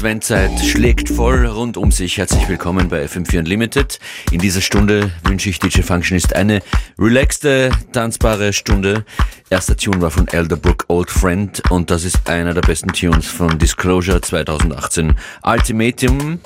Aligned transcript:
Adventzeit 0.00 0.58
schlägt 0.60 1.10
voll 1.10 1.44
rund 1.44 1.76
um 1.76 1.92
sich. 1.92 2.16
Herzlich 2.16 2.48
willkommen 2.48 2.88
bei 2.88 3.04
FM4 3.04 3.40
Unlimited. 3.40 3.98
In 4.30 4.38
dieser 4.38 4.62
Stunde 4.62 5.10
wünsche 5.24 5.50
ich 5.50 5.58
DJ 5.58 5.82
Functionist 5.82 6.34
eine 6.34 6.62
relaxte, 6.98 7.70
tanzbare 7.92 8.54
Stunde. 8.54 9.04
Erster 9.50 9.76
Tune 9.76 10.00
war 10.00 10.10
von 10.10 10.26
Elderbrook 10.26 10.86
Old 10.88 11.10
Friend 11.10 11.62
und 11.70 11.90
das 11.90 12.04
ist 12.04 12.30
einer 12.30 12.54
der 12.54 12.62
besten 12.62 12.90
Tunes 12.94 13.26
von 13.26 13.58
Disclosure 13.58 14.22
2018. 14.22 15.14
Ultimatum 15.42 16.40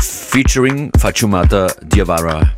featuring 0.00 0.90
Fachumata 0.98 1.68
Diawara. 1.82 2.50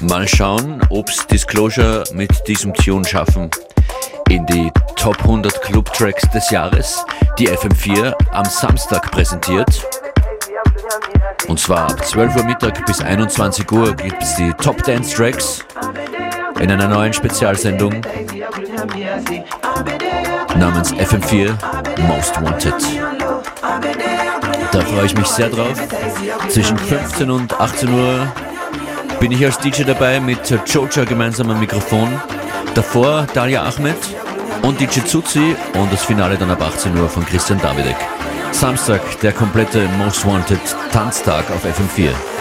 Mal 0.00 0.26
schauen, 0.26 0.82
ob's 0.88 1.24
Disclosure 1.28 2.02
mit 2.12 2.48
diesem 2.48 2.74
Tune 2.74 3.04
schaffen 3.04 3.48
in 4.28 4.44
die 4.46 4.70
Top 4.96 5.18
100 5.20 5.62
Club 5.62 5.92
Tracks 5.92 6.28
des 6.30 6.50
Jahres, 6.50 7.04
die 7.38 7.48
FM4 7.48 8.14
am 8.32 8.44
Samstag 8.44 9.10
präsentiert. 9.10 9.86
Und 11.48 11.60
zwar 11.60 11.90
ab 11.90 12.04
12 12.04 12.36
Uhr 12.36 12.44
Mittag 12.44 12.84
bis 12.86 13.00
21 13.00 13.70
Uhr 13.70 13.94
gibt 13.94 14.22
es 14.22 14.34
die 14.36 14.52
Top 14.54 14.82
Dance 14.82 15.14
Tracks 15.14 15.64
in 16.58 16.70
einer 16.70 16.88
neuen 16.88 17.12
Spezialsendung 17.12 17.92
namens 20.56 20.92
FM4 20.94 21.54
Most 22.08 22.42
Wanted. 22.42 22.74
Da 24.72 24.80
freue 24.80 25.06
ich 25.06 25.16
mich 25.16 25.26
sehr 25.26 25.48
drauf. 25.48 25.80
Zwischen 26.48 26.78
15 26.78 27.30
und 27.30 27.60
18 27.60 27.92
Uhr 27.92 28.32
bin 29.20 29.32
ich 29.32 29.44
als 29.44 29.58
DJ 29.58 29.84
dabei 29.84 30.20
mit 30.20 30.50
Joja 30.66 31.04
gemeinsam 31.04 31.50
am 31.50 31.60
Mikrofon. 31.60 32.08
Davor 32.76 33.26
Dalia 33.32 33.62
Ahmed 33.62 33.96
und 34.60 34.78
DJ 34.78 35.00
Zuzi 35.06 35.56
und 35.80 35.90
das 35.90 36.04
Finale 36.04 36.36
dann 36.36 36.50
ab 36.50 36.60
18 36.60 36.94
Uhr 36.94 37.08
von 37.08 37.24
Christian 37.24 37.58
Davidek. 37.58 37.96
Samstag 38.52 39.00
der 39.22 39.32
komplette 39.32 39.88
Most 39.96 40.26
Wanted 40.26 40.60
Tanztag 40.92 41.50
auf 41.50 41.64
FM4. 41.64 42.10
FM4. 42.10 42.35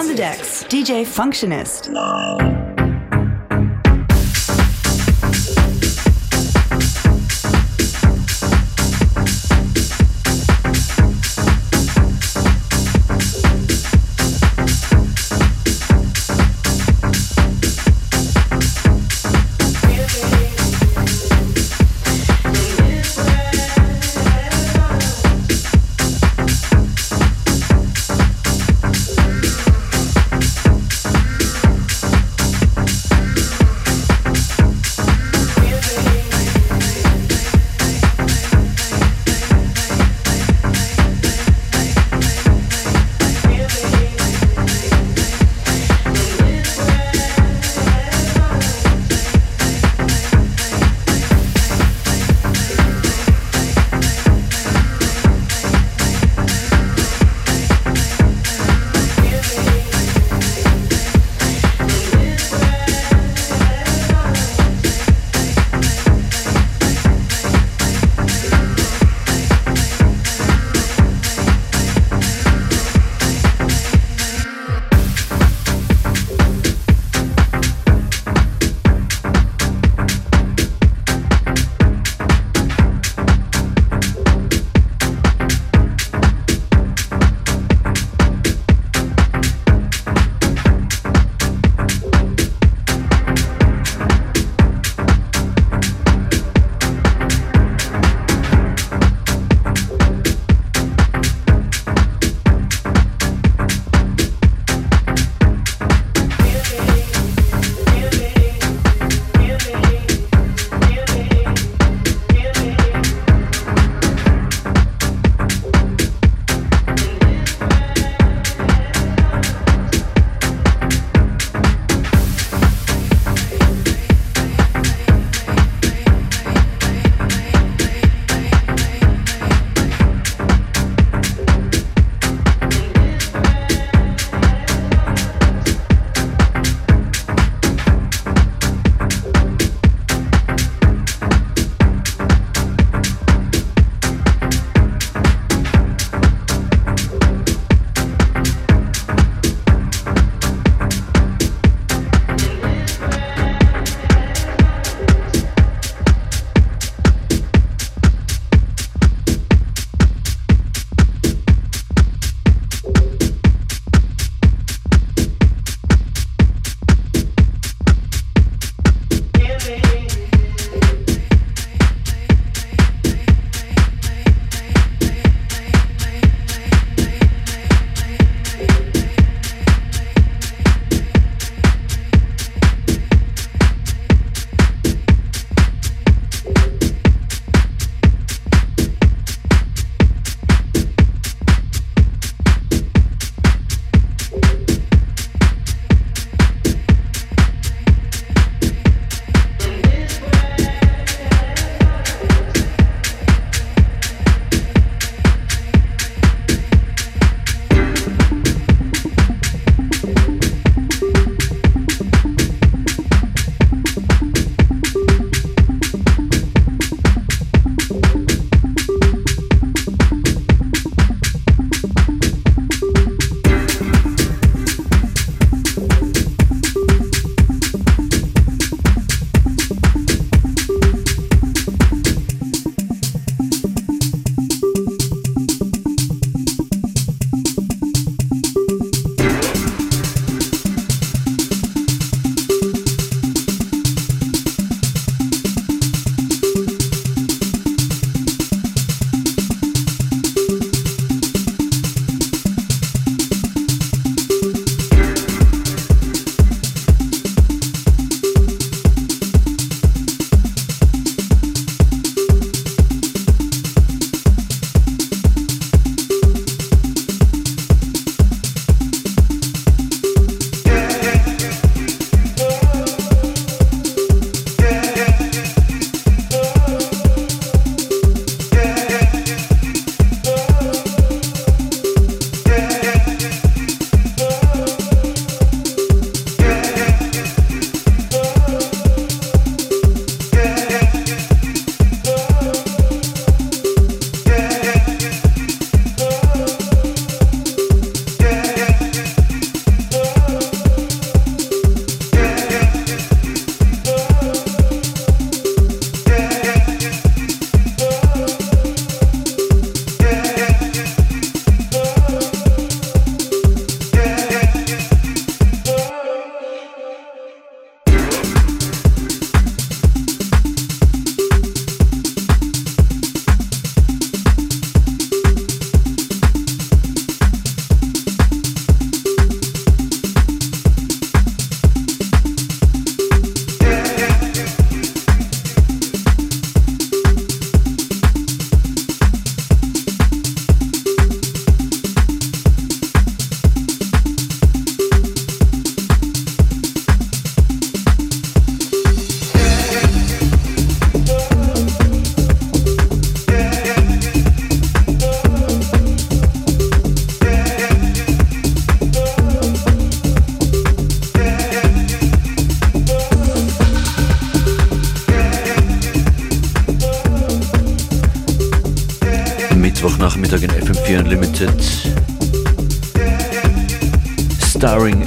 On 0.00 0.06
the 0.06 0.14
decks. 0.14 0.64
DJ 0.64 1.04
Functionist. 1.04 1.90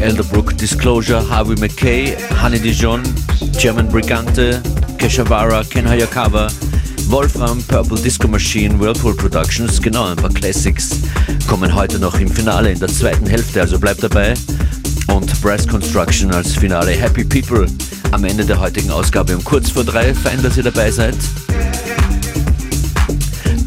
Elderbrook 0.04 0.58
Disclosure, 0.58 1.22
Harvey 1.22 1.56
McKay, 1.56 2.16
Honey 2.42 2.60
Dijon, 2.60 3.02
German 3.58 3.88
Brigante, 3.88 4.62
Keshavara, 4.98 5.64
Ken 5.70 5.86
Hayakawa, 5.86 6.52
Wolfram, 7.10 7.64
Purple 7.70 7.98
Disco 7.98 8.28
Machine, 8.28 8.78
Whirlpool 8.78 9.16
Productions, 9.16 9.82
genau, 9.82 10.12
ein 10.12 10.18
paar 10.18 10.30
Classics 10.30 11.00
kommen 11.48 11.74
heute 11.74 12.00
noch 12.00 12.20
im 12.20 12.28
Finale 12.28 12.74
in 12.74 12.80
der 12.80 12.90
zweiten 12.90 13.28
Hälfte, 13.28 13.62
also 13.62 13.80
bleibt 13.80 14.04
dabei. 14.04 14.34
Und 15.08 15.42
Brass 15.42 15.66
Construction 15.66 16.34
als 16.34 16.54
Finale. 16.54 16.92
Happy 16.92 17.24
People 17.24 17.68
am 18.12 18.26
Ende 18.26 18.44
der 18.44 18.60
heutigen 18.60 18.92
Ausgabe 18.92 19.36
um 19.36 19.44
kurz 19.44 19.70
vor 19.70 19.86
drei. 19.86 20.14
Fein, 20.14 20.44
dass 20.44 20.58
ihr 20.58 20.64
dabei 20.64 20.92
seid. 20.92 21.16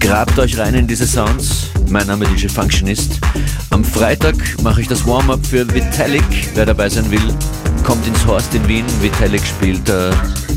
Grabt 0.00 0.38
euch 0.38 0.58
rein 0.58 0.74
in 0.74 0.86
diese 0.86 1.06
Sounds. 1.06 1.70
Mein 1.88 2.06
Name 2.06 2.26
ist 2.26 2.42
DJ 2.42 2.48
Functionist. 2.48 3.15
Freitag 3.96 4.36
mache 4.62 4.82
ich 4.82 4.88
das 4.88 5.06
Warm-up 5.06 5.40
für 5.46 5.66
Vitalik. 5.72 6.22
Wer 6.52 6.66
dabei 6.66 6.86
sein 6.86 7.10
will, 7.10 7.34
kommt 7.82 8.06
ins 8.06 8.26
Horst 8.26 8.54
in 8.54 8.68
Wien. 8.68 8.84
Vitalik 9.00 9.40
spielt 9.42 9.88
äh, 9.88 10.10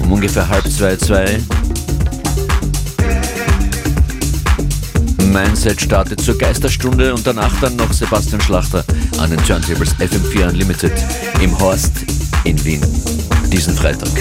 um 0.04 0.12
ungefähr 0.12 0.46
halb 0.46 0.70
zwei, 0.70 0.98
zwei. 0.98 1.40
Mein 5.32 5.56
startet 5.56 6.20
zur 6.20 6.38
Geisterstunde 6.38 7.14
und 7.14 7.26
danach 7.26 7.58
dann 7.62 7.78
noch 7.78 7.94
Sebastian 7.94 8.42
Schlachter 8.42 8.84
an 9.20 9.30
den 9.30 9.42
Turntables 9.46 9.96
FM4 9.96 10.50
Unlimited 10.50 10.92
im 11.42 11.58
Horst 11.58 11.94
in 12.44 12.62
Wien. 12.66 12.82
Diesen 13.50 13.74
Freitag. 13.74 14.12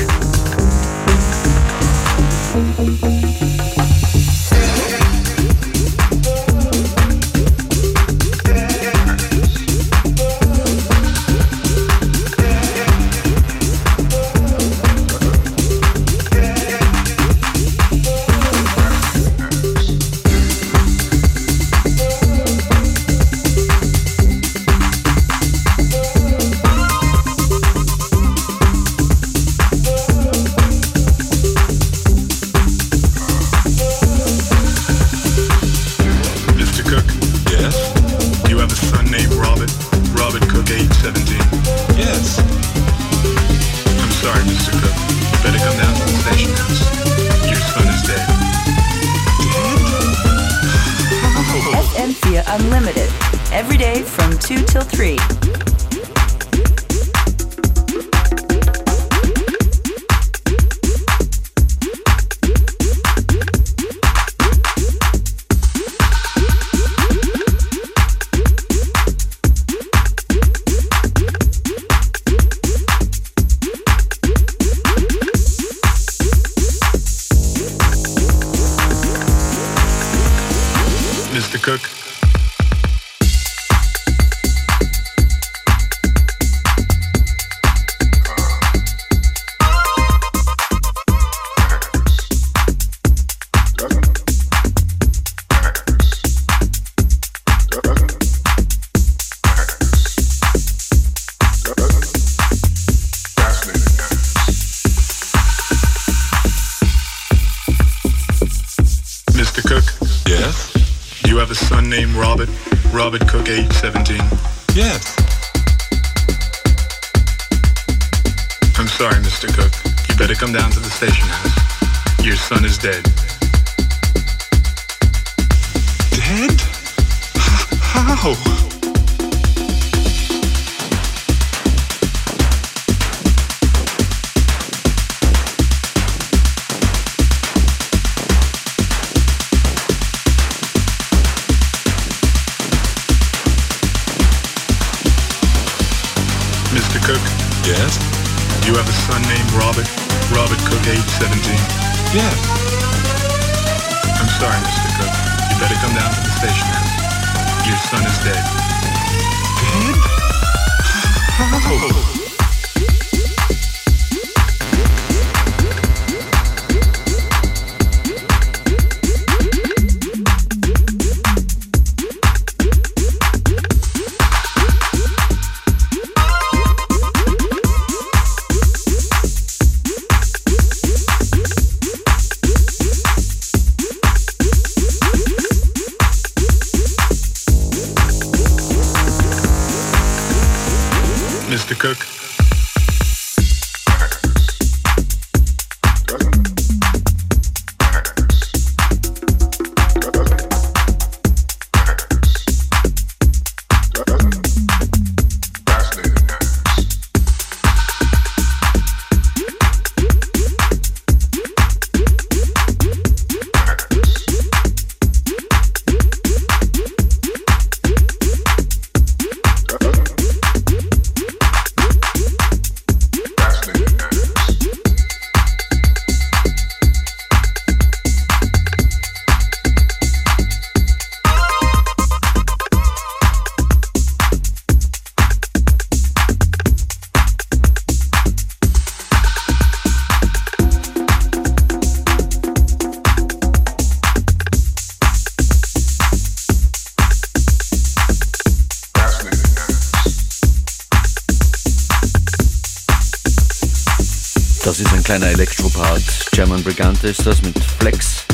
Kleiner 255.09 255.29
Elektropart. 255.29 256.03
German 256.33 256.63
Brigante 256.63 257.09
ist 257.09 257.27
das 257.27 257.41
mit 257.41 257.59
Flex 257.79 258.25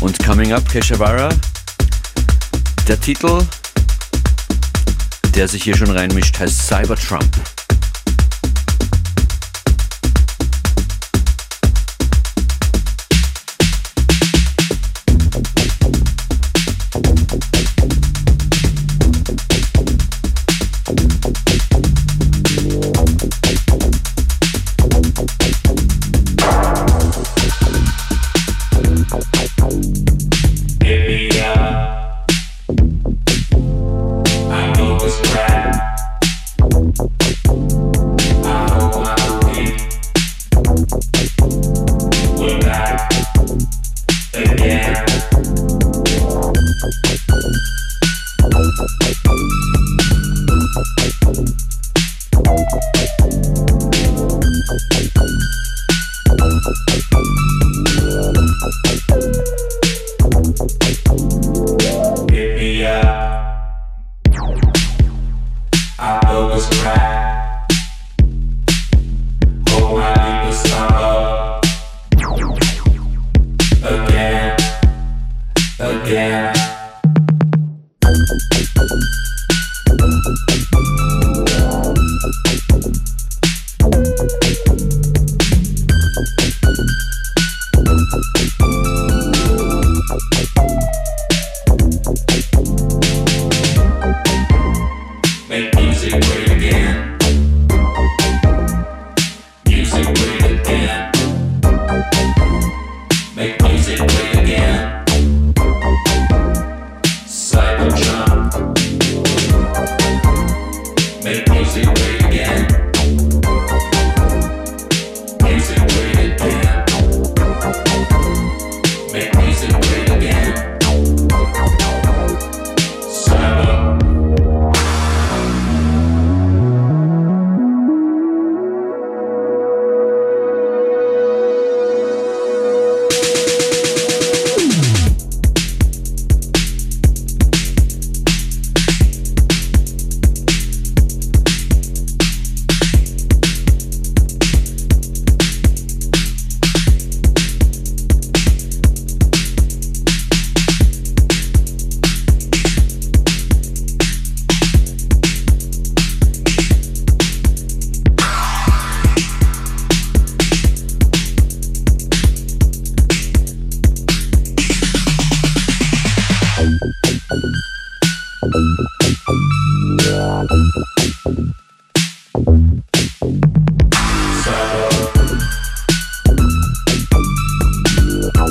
und 0.00 0.22
Coming 0.22 0.52
Up 0.52 0.68
Keshavara. 0.68 1.30
Der 2.86 3.00
Titel, 3.00 3.40
der 5.34 5.48
sich 5.48 5.62
hier 5.62 5.74
schon 5.74 5.90
reinmischt, 5.90 6.38
heißt 6.38 6.66
Cybertrump. 6.66 7.51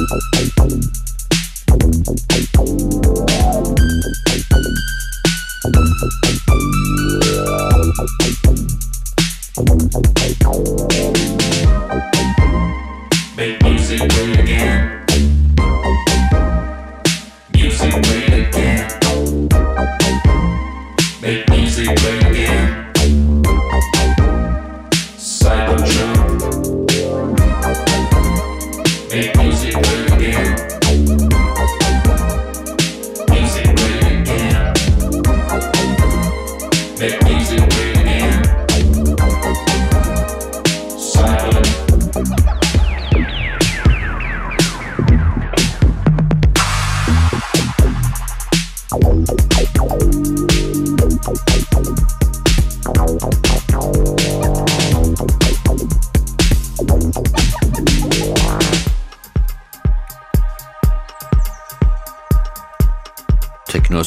Thank 0.09 0.81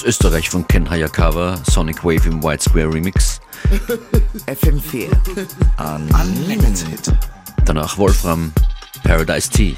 Österreich 0.04 0.50
von 0.50 0.66
Ken 0.68 0.88
Hayakawa, 0.88 1.58
Sonic 1.70 2.04
Wave 2.04 2.26
im 2.26 2.42
White 2.42 2.62
Square 2.62 2.92
Remix. 2.92 3.40
FM4 4.46 5.08
Unlimited. 5.78 7.12
Danach 7.64 7.96
Wolfram, 7.96 8.52
Paradise 9.02 9.48
Tea. 9.48 9.76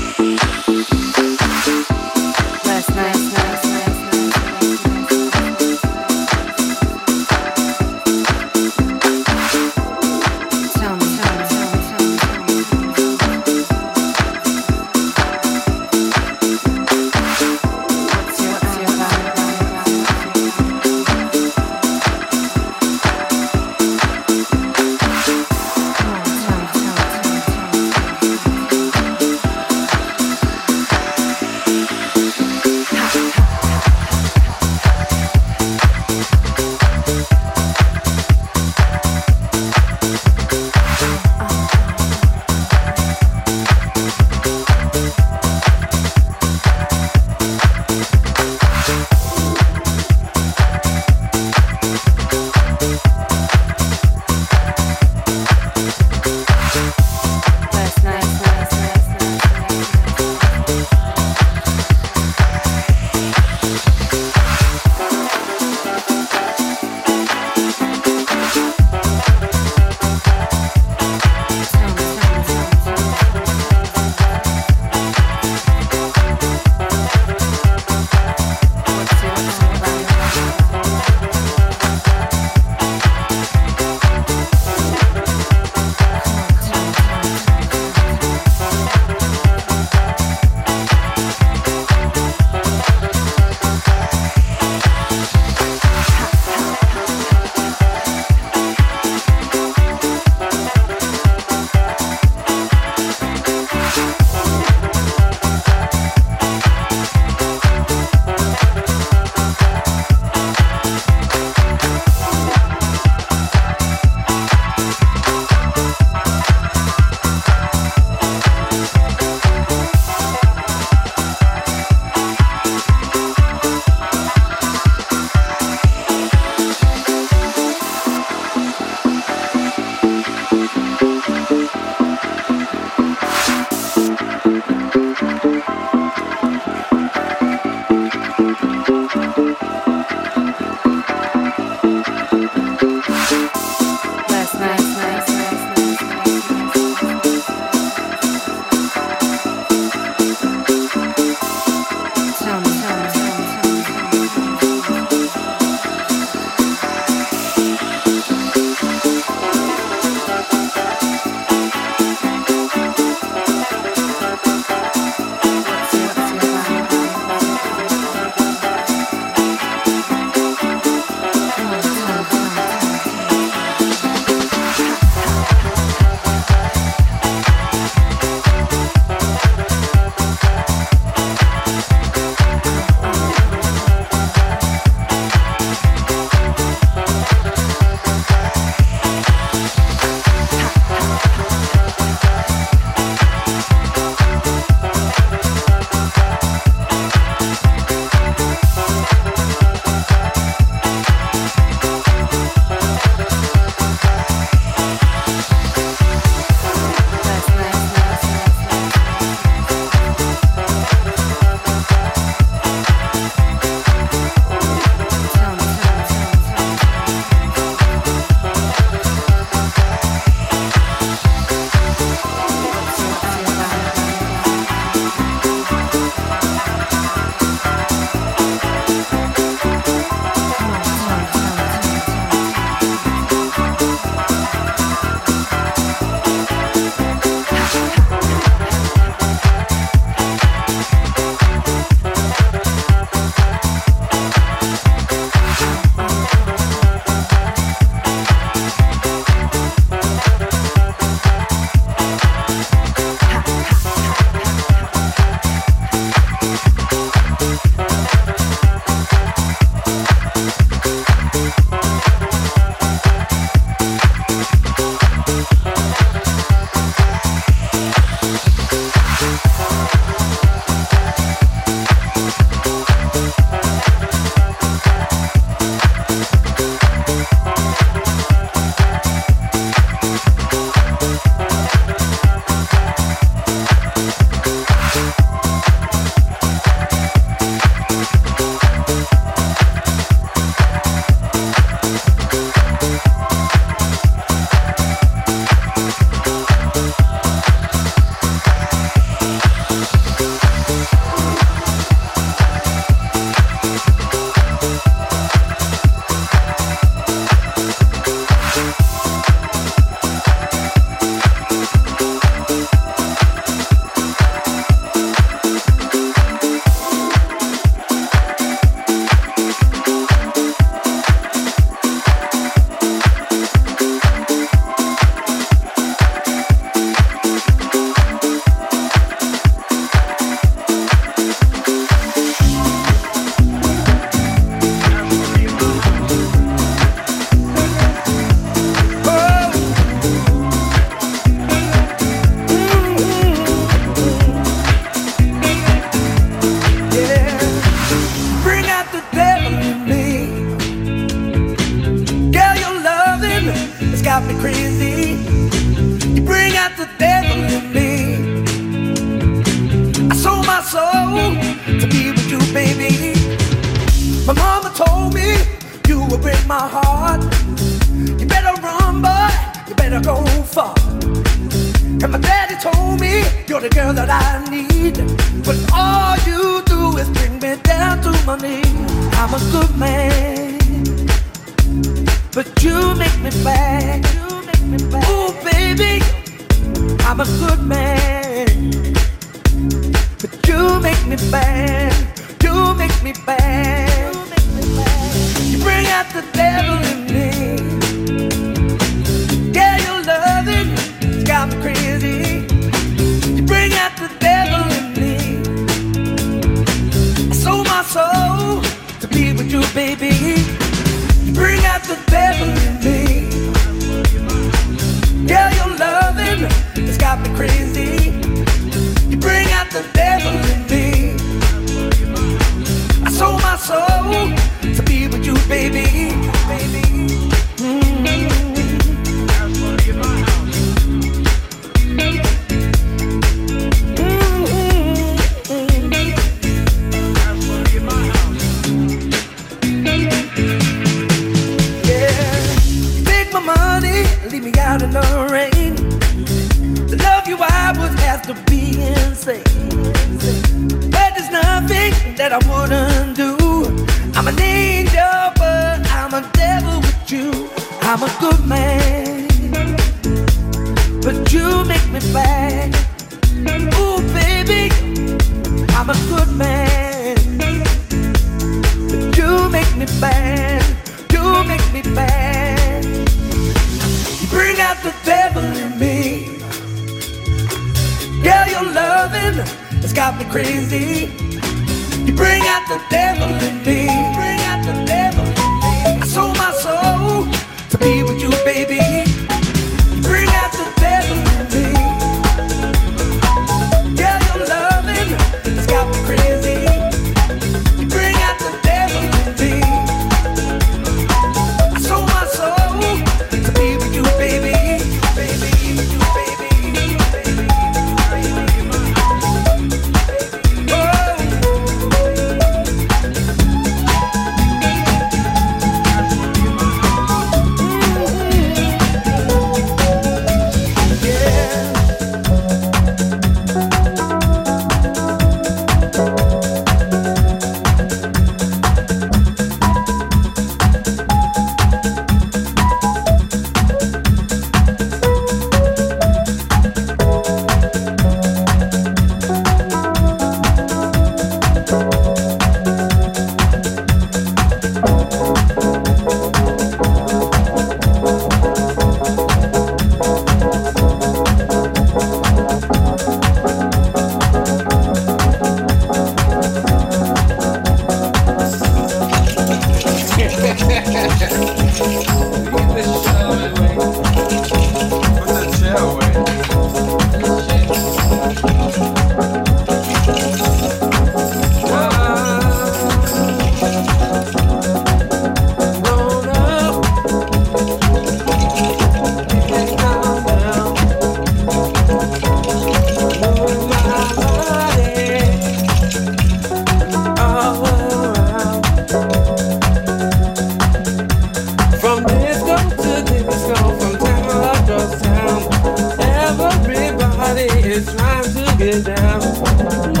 it's 597.49 597.93
trying 597.93 598.23
to 598.23 598.57
get 598.57 598.85
down. 598.85 600.00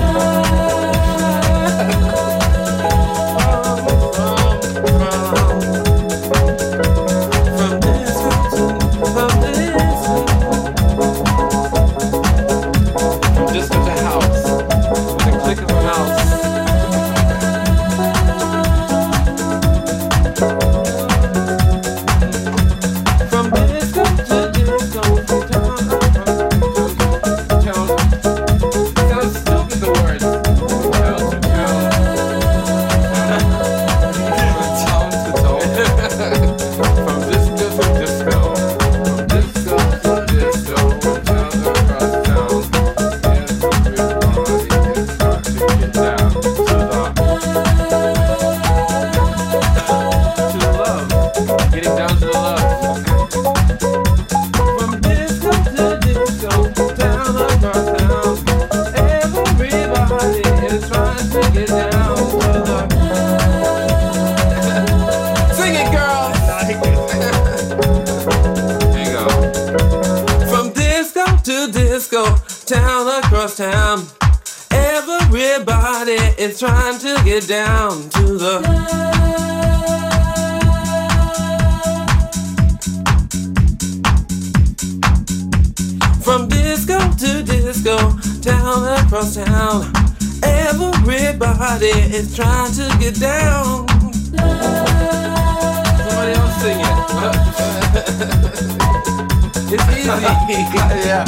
It's 99.73 99.87
easy. 99.97 100.09
yeah. 101.07 101.25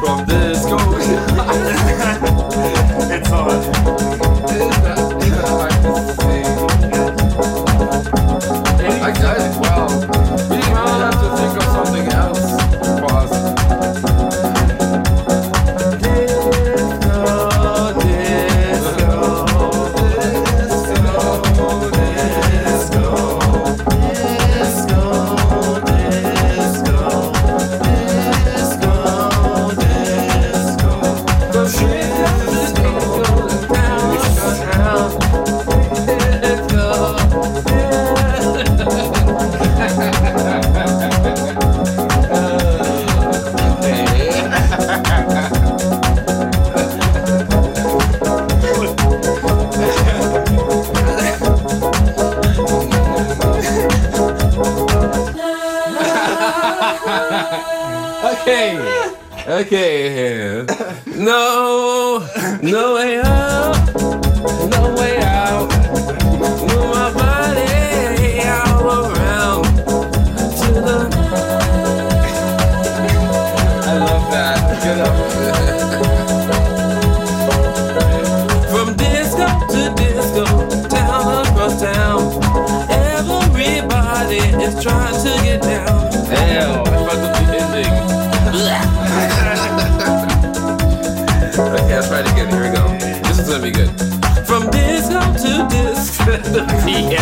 From 0.00 0.24
disco 0.26 0.95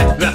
Yeah. 0.04 0.33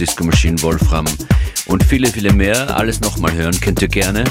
Disco 0.00 0.24
Machine 0.24 0.60
Wolfram 0.62 1.04
und 1.66 1.84
viele, 1.84 2.08
viele 2.08 2.32
mehr. 2.32 2.74
Alles 2.74 3.02
nochmal 3.02 3.34
hören 3.34 3.60
könnt 3.60 3.82
ihr 3.82 3.88
gerne 3.88 4.24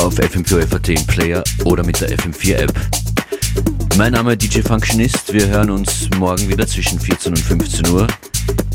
auf 0.00 0.18
FM4FAT 0.18 0.98
im 0.98 1.06
Player 1.06 1.44
oder 1.64 1.84
mit 1.84 2.00
der 2.00 2.10
FM4 2.10 2.54
App. 2.56 2.72
Mein 3.96 4.12
Name 4.12 4.32
ist 4.32 4.42
DJ 4.42 4.60
Functionist. 4.62 5.32
Wir 5.32 5.46
hören 5.46 5.70
uns 5.70 6.10
morgen 6.18 6.48
wieder 6.48 6.66
zwischen 6.66 6.98
14 6.98 7.32
und 7.32 7.38
15 7.38 7.86
Uhr 7.90 8.08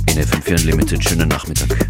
in 0.07 0.17
FM4 0.17 0.61
Unlimited. 0.61 1.03
Schönen 1.03 1.27
Nachmittag. 1.27 1.82